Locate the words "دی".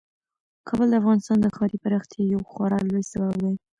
3.43-3.53